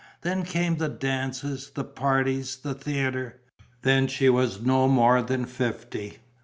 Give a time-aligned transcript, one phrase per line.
[0.21, 3.39] Then came the dances, the parties, the theatre.
[3.83, 6.17] Then she was no more than fifty.